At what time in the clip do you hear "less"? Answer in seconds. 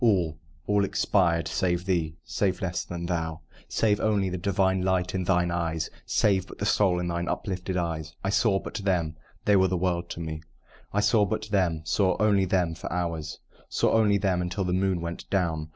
2.59-2.83